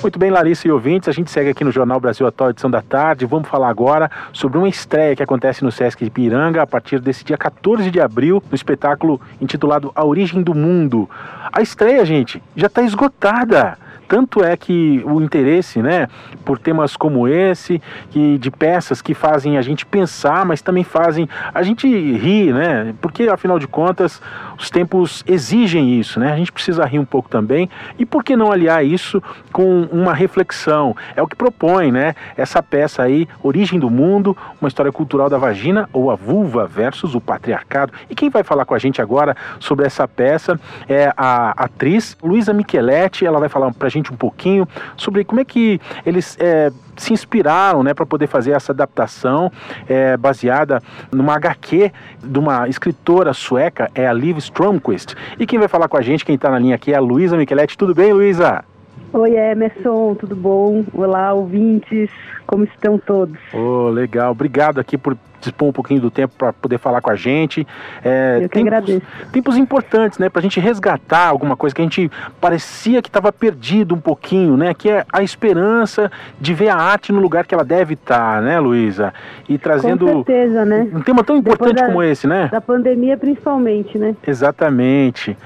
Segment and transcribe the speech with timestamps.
[0.00, 2.80] Muito bem, Larissa e ouvintes, a gente segue aqui no Jornal Brasil Atual, edição da
[2.80, 3.26] tarde.
[3.26, 7.24] Vamos falar agora sobre uma estreia que acontece no Sesc de Piranga a partir desse
[7.24, 11.10] dia 14 de abril, no espetáculo intitulado A Origem do Mundo.
[11.52, 13.76] A estreia, gente, já está esgotada.
[14.08, 16.08] Tanto é que o interesse, né,
[16.44, 17.80] por temas como esse,
[18.10, 22.94] que de peças que fazem a gente pensar, mas também fazem a gente rir, né?
[23.02, 24.20] Porque afinal de contas,
[24.58, 26.32] os tempos exigem isso, né?
[26.32, 27.68] A gente precisa rir um pouco também.
[27.98, 30.96] E por que não aliar isso com uma reflexão?
[31.14, 32.14] É o que propõe, né?
[32.36, 37.14] Essa peça aí, Origem do Mundo, uma história cultural da vagina ou a vulva versus
[37.14, 37.92] o patriarcado.
[38.08, 42.54] E quem vai falar com a gente agora sobre essa peça é a atriz Luísa
[42.54, 43.26] Micheletti.
[43.26, 44.66] Ela vai falar pra gente gente um pouquinho
[44.96, 49.50] sobre como é que eles é, se inspiraram né, para poder fazer essa adaptação
[49.88, 55.14] é, baseada numa HQ de uma escritora sueca, é a Liv Stromquist.
[55.38, 57.36] E quem vai falar com a gente, quem está na linha aqui, é a Luísa
[57.36, 57.76] Micheletti.
[57.76, 58.64] Tudo bem, Luísa?
[59.12, 60.84] Oi, Emerson, tudo bom?
[60.92, 62.10] Olá, ouvintes,
[62.46, 63.38] como estão todos?
[63.52, 67.14] Oh, legal, obrigado aqui por dispor um pouquinho do tempo para poder falar com a
[67.14, 67.66] gente.
[68.04, 69.06] É, Eu que tempos, agradeço.
[69.32, 72.10] Tempos importantes, né, para a gente resgatar alguma coisa que a gente
[72.40, 76.10] parecia que estava perdido um pouquinho, né, que é a esperança
[76.40, 79.12] de ver a arte no lugar que ela deve estar, tá, né, Luísa?
[79.48, 80.88] E trazendo com certeza, né?
[80.92, 82.48] um tema tão importante da, como esse, né?
[82.50, 84.14] Da pandemia principalmente, né?
[84.26, 85.36] Exatamente.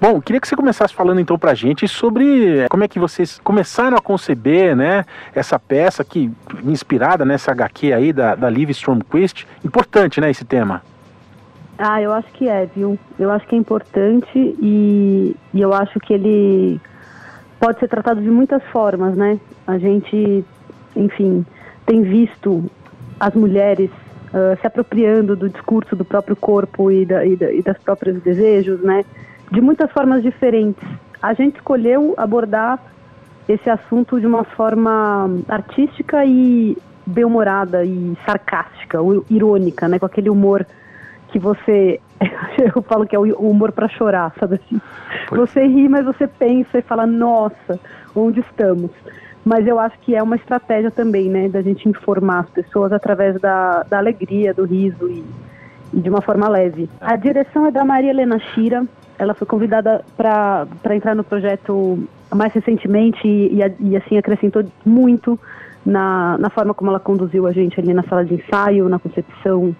[0.00, 3.40] Bom, queria que você começasse falando então para a gente sobre como é que vocês
[3.42, 5.04] começaram a conceber, né,
[5.34, 6.30] essa peça que
[6.64, 10.82] inspirada nessa HQ aí da, da Liv Stromquist Importante, né, esse tema.
[11.76, 12.98] Ah, eu acho que é, viu?
[13.18, 16.80] Eu acho que é importante e, e eu acho que ele
[17.58, 19.38] pode ser tratado de muitas formas, né?
[19.66, 20.44] A gente,
[20.96, 21.44] enfim,
[21.86, 22.64] tem visto
[23.18, 23.90] as mulheres
[24.28, 28.20] uh, se apropriando do discurso do próprio corpo e, da, e, da, e das próprios
[28.22, 29.04] desejos, né?
[29.50, 30.86] De muitas formas diferentes.
[31.22, 32.78] A gente escolheu abordar
[33.48, 38.98] esse assunto de uma forma artística e bem-humorada e sarcástica,
[39.30, 39.98] irônica, né?
[39.98, 40.66] Com aquele humor
[41.28, 42.00] que você.
[42.74, 44.80] Eu falo que é o humor para chorar, sabe assim?
[45.28, 45.40] Pois.
[45.40, 47.78] Você ri, mas você pensa e fala, nossa,
[48.14, 48.90] onde estamos?
[49.44, 51.48] Mas eu acho que é uma estratégia também, né?
[51.48, 55.24] Da gente informar as pessoas através da, da alegria, do riso e,
[55.94, 56.90] e de uma forma leve.
[57.00, 58.84] A direção é da Maria Helena Shira.
[59.18, 61.98] Ela foi convidada para entrar no projeto
[62.34, 65.38] mais recentemente e, e, e assim acrescentou muito
[65.84, 69.74] na, na forma como ela conduziu a gente ali na sala de ensaio, na concepção,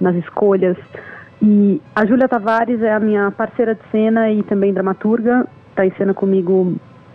[0.00, 0.76] nas escolhas.
[1.40, 5.90] E a Júlia Tavares é a minha parceira de cena e também dramaturga, está em
[5.92, 6.74] cena comigo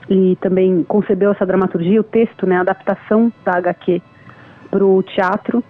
[0.10, 4.02] e também concebeu essa dramaturgia, o texto, né, a adaptação da HQ
[4.70, 5.64] para o teatro.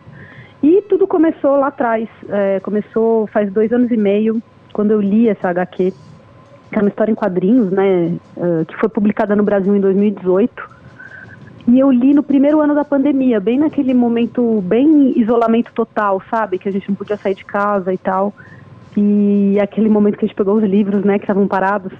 [0.62, 4.41] E tudo começou lá atrás, é, começou faz dois anos e meio,
[4.78, 5.92] quando eu li essa HQ,
[6.70, 10.78] que é uma história em quadrinhos, né, uh, que foi publicada no Brasil em 2018
[11.68, 16.60] e eu li no primeiro ano da pandemia, bem naquele momento, bem isolamento total, sabe?
[16.60, 18.34] Que a gente não podia sair de casa e tal.
[18.96, 21.92] E aquele momento que a gente pegou os livros, né, que estavam parados,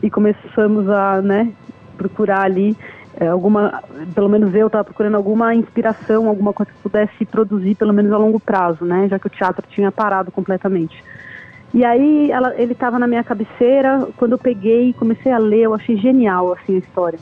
[0.00, 1.52] e começamos a, né,
[1.98, 2.76] procurar ali
[3.18, 3.82] é, alguma,
[4.14, 8.16] pelo menos eu estava procurando alguma inspiração, alguma coisa que pudesse produzir, pelo menos a
[8.16, 11.04] longo prazo, né, já que o teatro tinha parado completamente.
[11.72, 15.62] E aí ela, ele estava na minha cabeceira, quando eu peguei e comecei a ler,
[15.62, 17.18] eu achei genial, assim, a história.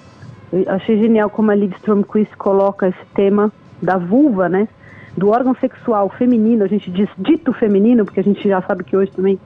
[0.51, 4.67] Eu achei genial como a Liv Stromquist coloca esse tema da vulva, né?
[5.15, 8.97] Do órgão sexual feminino, a gente diz dito feminino, porque a gente já sabe que
[8.97, 9.39] hoje também,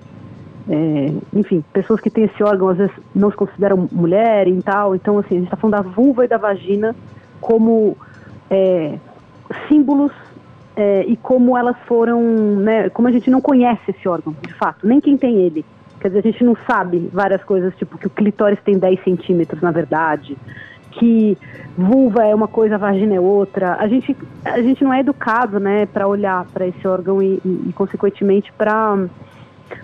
[0.69, 4.95] é, enfim, pessoas que têm esse órgão às vezes não se consideram mulher e tal.
[4.95, 6.95] Então, assim, a gente está falando da vulva e da vagina
[7.41, 7.97] como
[8.49, 8.99] é,
[9.69, 10.13] símbolos
[10.77, 12.21] é, e como elas foram,
[12.57, 12.89] né?
[12.91, 15.65] Como a gente não conhece esse órgão, de fato, nem quem tem ele.
[16.01, 19.61] Quer dizer, a gente não sabe várias coisas, tipo que o clitóris tem 10 centímetros,
[19.63, 20.37] na verdade
[20.93, 21.37] que
[21.77, 23.77] vulva é uma coisa, vagina é outra.
[23.77, 27.69] A gente, a gente não é educado, né, para olhar para esse órgão e, e,
[27.69, 29.07] e consequentemente, para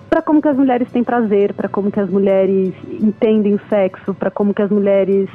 [0.08, 4.14] para como que as mulheres têm prazer, para como que as mulheres entendem o sexo,
[4.14, 5.28] para como que as mulheres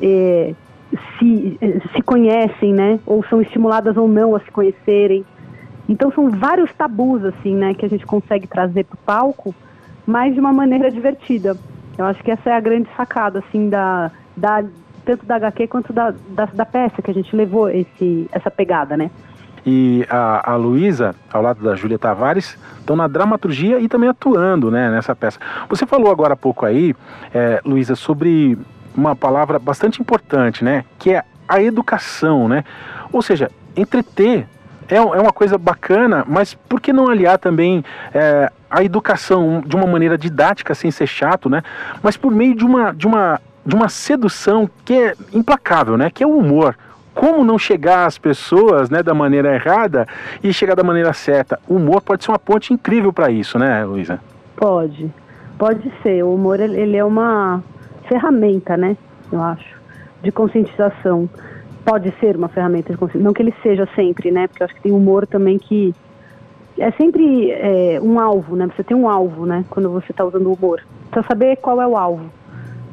[0.00, 0.54] eh,
[1.18, 1.58] se,
[1.94, 5.24] se conhecem, né, ou são estimuladas ou não a se conhecerem.
[5.88, 9.54] Então são vários tabus assim, né, que a gente consegue trazer para o palco,
[10.06, 11.56] mas de uma maneira divertida.
[11.98, 14.64] Eu acho que essa é a grande sacada assim da, da
[15.04, 18.96] tanto da HQ quanto da, da, da peça que a gente levou esse, essa pegada,
[18.96, 19.10] né?
[19.66, 24.70] E a, a Luísa, ao lado da Júlia Tavares, estão na dramaturgia e também atuando
[24.70, 25.38] né, nessa peça.
[25.68, 26.94] Você falou agora há pouco aí,
[27.34, 28.56] é, Luísa, sobre
[28.96, 30.84] uma palavra bastante importante, né?
[30.98, 32.64] Que é a educação, né?
[33.12, 34.46] Ou seja, entreter
[34.88, 39.76] é, é uma coisa bacana, mas por que não aliar também é, a educação de
[39.76, 41.62] uma maneira didática, sem ser chato, né?
[42.02, 46.10] Mas por meio de uma, de uma de uma sedução que é implacável, né?
[46.10, 46.76] Que é o humor.
[47.14, 50.06] Como não chegar às pessoas, né, da maneira errada
[50.42, 51.58] e chegar da maneira certa?
[51.68, 54.20] O humor pode ser uma ponte incrível para isso, né, Luísa?
[54.56, 55.12] Pode,
[55.58, 56.24] pode ser.
[56.24, 57.62] O humor ele é uma
[58.10, 58.96] ferramenta, né?
[59.30, 59.80] Eu acho,
[60.22, 61.30] de conscientização.
[61.84, 64.48] Pode ser uma ferramenta de conscientização, não que ele seja sempre, né?
[64.48, 65.94] Porque eu acho que tem humor também que
[66.78, 68.68] é sempre é, um alvo, né?
[68.74, 69.64] Você tem um alvo, né?
[69.70, 70.82] Quando você está usando o humor.
[71.10, 72.30] Precisa saber qual é o alvo,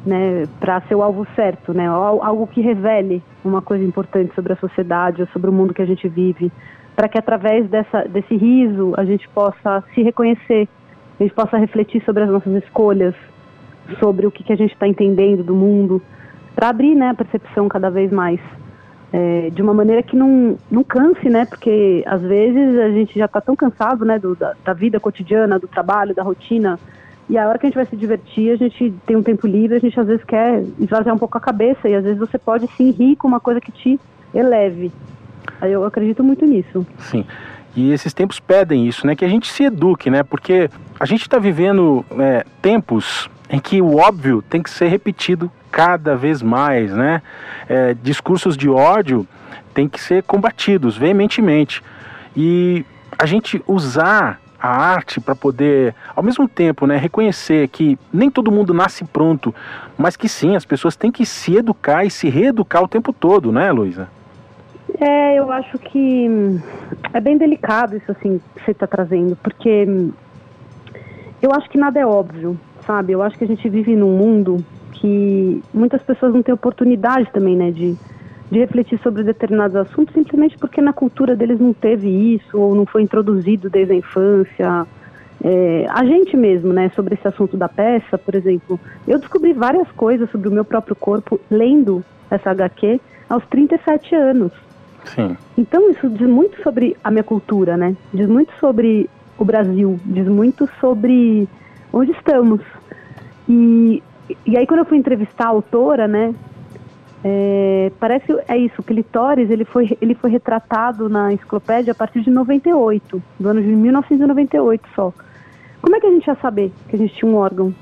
[0.06, 0.46] né?
[0.60, 1.86] Para ser o alvo certo, né?
[1.86, 5.86] Algo que revele uma coisa importante sobre a sociedade, ou sobre o mundo que a
[5.86, 6.52] gente vive,
[6.94, 10.68] para que através dessa, desse riso a gente possa se reconhecer,
[11.18, 13.14] a gente possa refletir sobre as nossas escolhas,
[13.98, 16.02] sobre o que, que a gente está entendendo do mundo,
[16.54, 18.40] para abrir, né, a percepção cada vez mais
[19.12, 21.46] é, de uma maneira que não, não canse, né?
[21.46, 25.58] Porque às vezes a gente já está tão cansado, né, do, da, da, vida cotidiana,
[25.58, 26.78] do trabalho, da rotina.
[27.28, 29.76] E a hora que a gente vai se divertir, a gente tem um tempo livre,
[29.76, 32.66] a gente às vezes quer esvaziar um pouco a cabeça e às vezes você pode
[32.68, 34.00] sim rir com uma coisa que te
[34.34, 34.90] eleve.
[35.62, 36.86] Eu acredito muito nisso.
[36.98, 37.24] Sim.
[37.76, 39.14] E esses tempos pedem isso, né?
[39.14, 40.22] Que a gente se eduque, né?
[40.22, 45.50] Porque a gente está vivendo é, tempos em que o óbvio tem que ser repetido
[45.70, 47.22] cada vez mais, né?
[47.68, 49.26] É, discursos de ódio
[49.74, 51.82] têm que ser combatidos veementemente.
[52.36, 52.84] E
[53.18, 58.50] a gente usar a arte para poder, ao mesmo tempo, né, reconhecer que nem todo
[58.50, 59.54] mundo nasce pronto,
[59.96, 63.52] mas que sim, as pessoas têm que se educar e se reeducar o tempo todo,
[63.52, 64.08] né, Luísa?
[65.00, 66.28] É, eu acho que
[67.12, 69.86] é bem delicado isso assim que você está trazendo, porque
[71.40, 72.58] eu acho que nada é óbvio,
[72.88, 73.12] sabe?
[73.12, 77.54] Eu acho que a gente vive num mundo que muitas pessoas não têm oportunidade também,
[77.54, 77.94] né, de,
[78.50, 82.86] de refletir sobre determinados assuntos simplesmente porque na cultura deles não teve isso ou não
[82.86, 84.86] foi introduzido desde a infância.
[85.44, 89.88] É, a gente mesmo, né, sobre esse assunto da peça, por exemplo, eu descobri várias
[89.92, 94.52] coisas sobre o meu próprio corpo lendo essa HQ aos 37 anos.
[95.04, 95.36] Sim.
[95.56, 97.94] Então isso diz muito sobre a minha cultura, né?
[98.12, 99.08] Diz muito sobre
[99.38, 101.48] o Brasil, diz muito sobre
[101.92, 102.60] onde estamos.
[103.48, 104.02] E
[104.46, 106.34] e aí quando eu fui entrevistar a autora, né,
[107.24, 112.20] é, parece é isso, o clitóris ele foi, ele foi retratado na enciclopédia a partir
[112.20, 115.12] de 98, do ano de 1998 só.
[115.80, 117.74] Como é que a gente ia saber que a gente tinha um órgão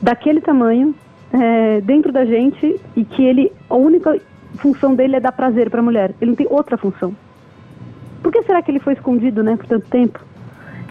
[0.00, 0.94] daquele tamanho
[1.32, 4.20] é, dentro da gente e que ele a única
[4.56, 6.14] função dele é dar prazer para a mulher?
[6.20, 7.14] Ele não tem outra função.
[8.22, 10.20] Por que será que ele foi escondido, né, por tanto tempo?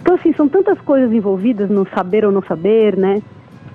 [0.00, 3.22] Então assim são tantas coisas envolvidas no saber ou não saber, né?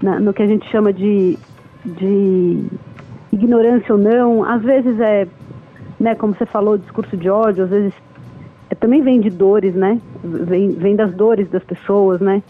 [0.03, 1.39] Na, no que a gente chama de,
[1.85, 2.65] de
[3.31, 4.44] ignorância ou não.
[4.44, 5.25] Às vezes é,
[5.97, 7.94] né, como você falou, discurso de ódio, às vezes
[8.69, 10.00] é, também vem de dores, né?
[10.21, 12.44] Vem, vem das dores das pessoas, né?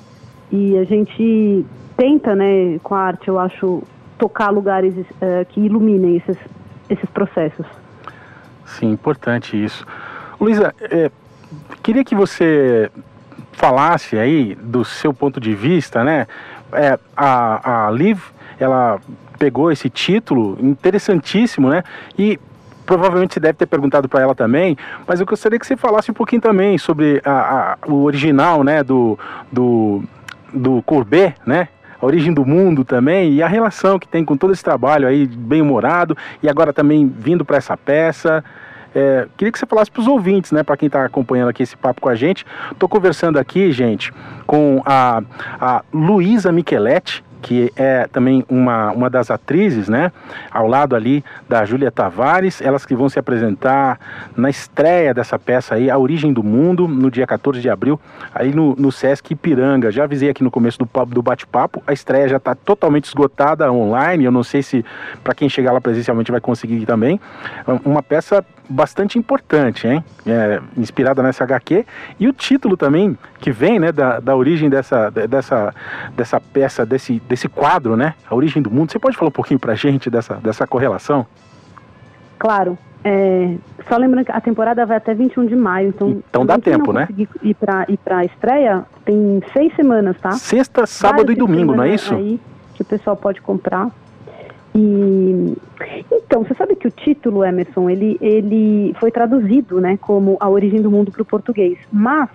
[0.52, 1.64] E a gente
[1.96, 3.84] tenta, né, com a arte, eu acho,
[4.18, 6.38] tocar lugares uh, que iluminem esses,
[6.90, 7.66] esses processos.
[8.66, 9.86] Sim, importante isso.
[10.40, 11.12] Luísa, é,
[11.84, 12.90] queria que você
[13.52, 16.28] falasse aí do seu ponto de vista, né?
[16.76, 18.20] É, a, a Liv,
[18.60, 19.00] ela
[19.38, 21.84] pegou esse título interessantíssimo, né?
[22.18, 22.40] E
[22.86, 24.78] provavelmente você deve ter perguntado para ela também,
[25.08, 28.84] mas eu gostaria que você falasse um pouquinho também sobre a, a, o original, né,
[28.84, 29.18] do,
[29.52, 30.04] do,
[30.54, 31.70] do Courbet, né?
[32.02, 35.26] A origem do mundo também e a relação que tem com todo esse trabalho aí
[35.26, 38.44] bem humorado e agora também vindo para essa peça.
[38.96, 41.76] É, queria que você falasse para os ouvintes, né, para quem está acompanhando aqui esse
[41.76, 42.46] papo com a gente.
[42.72, 44.14] Estou conversando aqui, gente,
[44.46, 45.22] com a,
[45.60, 50.12] a Luísa Micheletti, que é também uma, uma das atrizes, né?
[50.50, 54.00] Ao lado ali da Júlia Tavares, elas que vão se apresentar
[54.36, 58.00] na estreia dessa peça aí, A Origem do Mundo, no dia 14 de abril,
[58.34, 59.92] aí no, no Sesc Ipiranga.
[59.92, 64.24] Já avisei aqui no começo do, do bate-papo, a estreia já está totalmente esgotada online,
[64.24, 64.86] eu não sei se
[65.22, 67.20] para quem chegar lá presencialmente vai conseguir também.
[67.84, 70.04] Uma peça bastante importante, hein?
[70.26, 71.86] É, inspirada nessa HQ.
[72.20, 75.74] E o título também, que vem né, da, da origem dessa, dessa,
[76.16, 78.14] dessa peça, desse, desse quadro, né?
[78.30, 78.92] A origem do mundo.
[78.92, 81.26] Você pode falar um pouquinho pra gente dessa, dessa correlação?
[82.38, 82.78] Claro.
[83.04, 83.56] É,
[83.90, 86.22] só lembrando que a temporada vai até 21 de maio, então.
[86.30, 87.08] Então dá tempo, né?
[87.42, 90.32] Ir para ir pra estreia, tem seis semanas, tá?
[90.32, 92.16] Sexta, sábado Várias e domingo, não é isso?
[92.16, 92.40] Aí
[92.74, 93.90] que o pessoal pode comprar.
[94.76, 95.56] E
[96.12, 100.82] então, você sabe que o título Emerson, ele, ele foi traduzido, né, como A Origem
[100.82, 102.30] do Mundo para o português, mas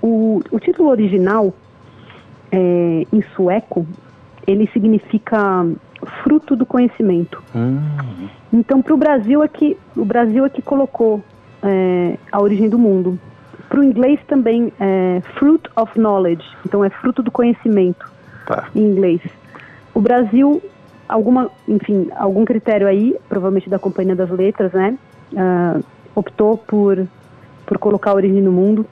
[0.00, 1.52] o, o título original
[2.52, 3.84] é, em sueco,
[4.46, 5.66] ele significa
[6.22, 7.42] fruto do conhecimento.
[7.54, 7.80] Hum.
[8.52, 11.22] Então, para o Brasil é que o Brasil é que colocou
[11.62, 13.18] é, a origem do mundo.
[13.68, 18.10] Para o inglês também é fruit of knowledge, então é fruto do conhecimento
[18.46, 18.68] tá.
[18.74, 19.20] em inglês.
[19.94, 20.60] O Brasil
[21.10, 24.96] alguma, enfim, algum critério aí, provavelmente da Companhia das Letras, né?
[25.32, 27.06] Uh, optou por,
[27.66, 28.86] por colocar a origem no mundo.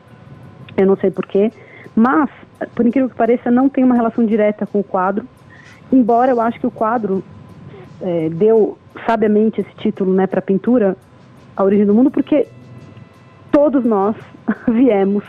[0.76, 1.52] Eu não sei porquê.
[1.95, 2.28] Mas,
[2.75, 5.26] por incrível que pareça, não tem uma relação direta com o quadro.
[5.92, 7.23] Embora eu acho que o quadro
[8.00, 8.76] é, deu
[9.07, 10.97] sabiamente esse título né, para a pintura,
[11.57, 12.47] A Origem do Mundo, porque
[13.50, 14.16] todos nós
[14.68, 15.25] viemos.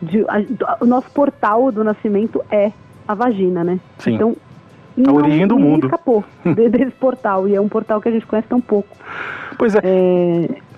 [0.00, 2.72] De, a, o nosso portal do nascimento é
[3.06, 3.78] a vagina, né?
[3.98, 4.14] Sim.
[4.14, 4.36] Então,
[5.06, 5.86] a origem do mundo.
[5.86, 8.96] escapou desse portal, e é um portal que a gente conhece tão pouco.
[9.56, 9.80] Pois é.
[9.84, 10.71] é...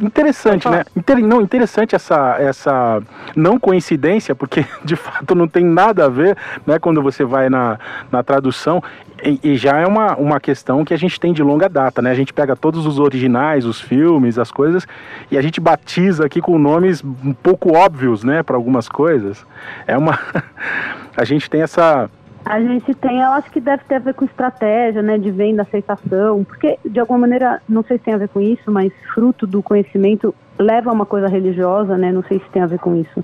[0.00, 0.84] Interessante, né?
[0.96, 1.18] Inter...
[1.18, 3.02] Não, interessante essa, essa
[3.34, 6.36] não coincidência, porque de fato não tem nada a ver,
[6.66, 6.78] né?
[6.78, 7.78] Quando você vai na,
[8.10, 8.82] na tradução.
[9.22, 12.10] E, e, já é uma, uma questão que a gente tem de longa data, né?
[12.12, 14.86] A gente pega todos os originais, os filmes, as coisas,
[15.28, 18.44] e a gente batiza aqui com nomes um pouco óbvios, né?
[18.44, 19.44] Para algumas coisas.
[19.88, 20.18] É uma.
[21.16, 22.08] a gente tem essa
[22.48, 25.60] a gente tem, eu acho que deve ter a ver com estratégia, né, de venda,
[25.60, 29.46] aceitação, porque de alguma maneira, não sei se tem a ver com isso, mas fruto
[29.46, 32.96] do conhecimento leva a uma coisa religiosa, né, não sei se tem a ver com
[32.96, 33.22] isso,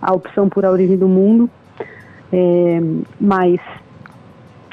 [0.00, 1.50] a opção por a origem do mundo,
[2.32, 2.80] é,
[3.20, 3.60] mas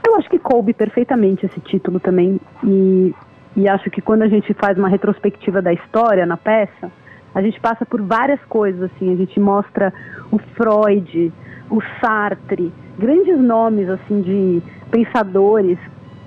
[0.05, 3.15] eu acho que coube perfeitamente esse título também, e,
[3.55, 6.91] e acho que quando a gente faz uma retrospectiva da história na peça,
[7.34, 9.91] a gente passa por várias coisas, assim, a gente mostra
[10.31, 11.34] o Freud,
[11.72, 15.79] o Sartre, grandes nomes assim de pensadores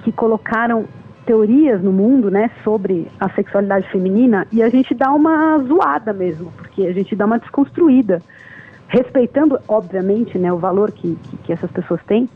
[0.03, 0.87] que colocaram
[1.25, 6.53] teorias no mundo, né, sobre a sexualidade feminina e a gente dá uma zoada mesmo,
[6.57, 8.21] porque a gente dá uma desconstruída,
[8.89, 12.29] respeitando, obviamente, né, o valor que, que, que essas pessoas têm,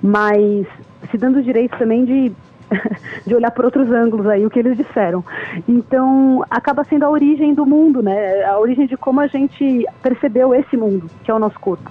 [0.00, 0.66] mas
[1.10, 2.32] se dando o direito também de
[3.26, 5.24] de olhar por outros ângulos aí o que eles disseram.
[5.66, 8.44] Então, acaba sendo a origem do mundo, né?
[8.44, 11.90] A origem de como a gente percebeu esse mundo, que é o nosso corpo.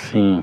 [0.00, 0.42] Sim.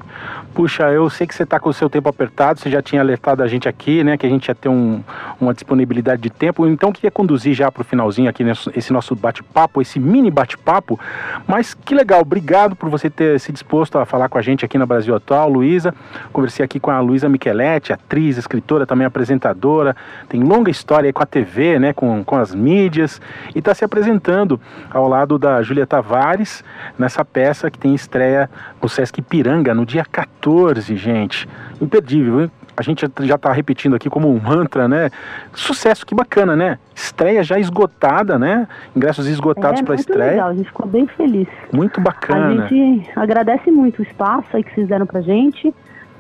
[0.54, 3.44] Puxa, eu sei que você está com o seu tempo apertado, você já tinha alertado
[3.44, 5.04] a gente aqui, né, que a gente ia ter um,
[5.40, 9.16] uma disponibilidade de tempo, então queria conduzir já para o finalzinho aqui nesse, esse nosso
[9.16, 11.00] bate-papo, esse mini bate-papo,
[11.46, 14.80] mas que legal, obrigado por você ter se disposto a falar com a gente aqui
[14.80, 15.94] na Brasil Atual, Luísa,
[16.34, 19.96] conversei aqui com a Luísa Micheletti, atriz, escritora, também apresentadora,
[20.28, 23.22] tem longa história com a TV, né, com, com as mídias,
[23.54, 24.60] e está se apresentando
[24.90, 26.64] ao lado da Júlia Tavares,
[26.98, 28.50] nessa peça que tem estreia
[28.82, 31.48] no Sesc Ipiranga no dia 14, gente.
[31.82, 32.52] Imperdível, hein?
[32.76, 35.10] A gente já está repetindo aqui como um mantra, né?
[35.52, 36.78] Sucesso, que bacana, né?
[36.94, 38.68] Estreia já esgotada, né?
[38.96, 40.32] Ingressos esgotados é, para a estreia.
[40.32, 41.48] Legal, a gente ficou bem feliz.
[41.74, 42.66] Muito bacana.
[42.66, 45.74] A gente agradece muito o espaço aí que vocês deram para gente.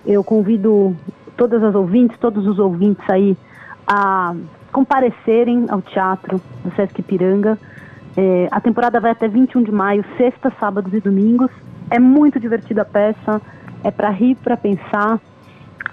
[0.03, 0.95] Eu convido
[1.37, 3.37] todas as ouvintes, todos os ouvintes aí
[3.85, 4.33] a
[4.71, 7.57] comparecerem ao teatro do Sesc Piranga.
[8.15, 11.51] É, a temporada vai até 21 de maio, sexta, sábados e domingos.
[11.89, 13.41] É muito divertida a peça,
[13.83, 15.19] é para rir, para pensar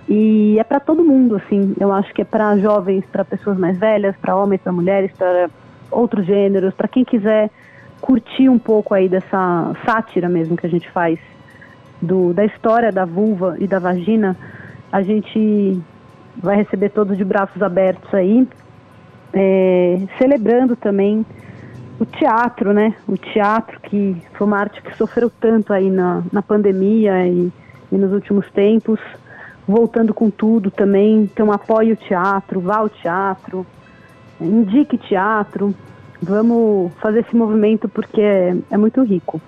[0.08, 1.74] e é para todo mundo, assim.
[1.78, 5.48] Eu acho que é para jovens, para pessoas mais velhas, para homens, para mulheres, para
[5.90, 7.50] outros gêneros, para quem quiser
[8.00, 11.18] curtir um pouco aí dessa sátira mesmo que a gente faz
[12.02, 14.36] do, da história da vulva e da vagina.
[14.92, 15.80] A gente
[16.36, 18.46] vai receber todos de braços abertos aí,
[19.32, 21.24] é, celebrando também
[21.98, 22.94] o teatro, né?
[23.06, 27.52] O teatro que foi uma arte que sofreu tanto aí na, na pandemia e,
[27.92, 29.00] e nos últimos tempos,
[29.66, 31.22] voltando com tudo também.
[31.22, 33.66] Então apoie o teatro, vá ao teatro,
[34.40, 35.74] indique teatro.
[36.20, 39.40] Vamos fazer esse movimento porque é, é muito rico.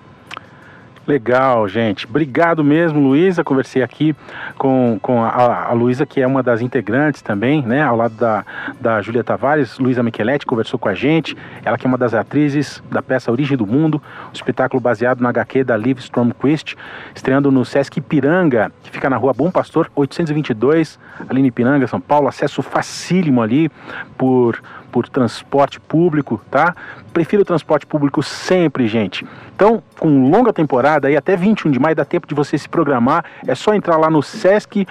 [1.07, 2.05] Legal, gente.
[2.05, 3.41] Obrigado mesmo, Luísa.
[3.41, 4.13] Conversei aqui
[4.57, 7.81] com, com a, a Luísa, que é uma das integrantes também, né?
[7.81, 8.45] Ao lado da,
[8.81, 9.79] da Júlia Tavares.
[9.79, 11.37] Luísa Micheletti conversou com a gente.
[11.63, 15.29] Ela que é uma das atrizes da peça Origem do Mundo, um espetáculo baseado na
[15.29, 16.75] HQ da Liv Stromquist,
[17.15, 20.99] estreando no Sesc Ipiranga, que fica na rua Bom Pastor, 822,
[21.29, 22.27] ali em Ipiranga, São Paulo.
[22.27, 23.71] Acesso facílimo ali
[24.17, 24.61] por
[24.91, 26.75] por transporte público, tá?
[27.13, 29.25] Prefiro o transporte público sempre, gente.
[29.55, 33.25] Então, com longa temporada, aí até 21 de maio, dá tempo de você se programar.
[33.45, 34.87] É só entrar lá no Sesc,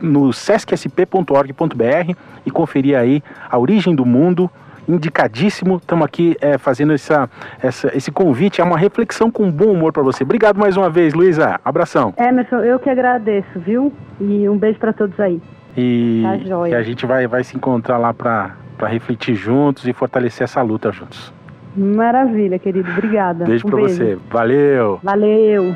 [0.00, 2.14] no sescsp.org.br
[2.46, 4.50] e conferir aí a origem do mundo
[4.88, 5.76] indicadíssimo.
[5.76, 7.28] Estamos aqui é, fazendo essa,
[7.62, 10.24] essa, esse convite, é uma reflexão com bom humor para você.
[10.24, 11.60] Obrigado mais uma vez, Luísa.
[11.64, 12.14] Abração.
[12.16, 13.92] Emerson, eu que agradeço, viu?
[14.20, 15.40] E um beijo para todos aí.
[15.76, 19.92] E, tá e a gente vai, vai se encontrar lá para para refletir juntos e
[19.92, 21.32] fortalecer essa luta juntos.
[21.76, 22.90] Maravilha, querido.
[22.90, 23.44] Obrigada.
[23.44, 24.18] Beijo um para você.
[24.30, 25.00] Valeu.
[25.02, 25.74] Valeu.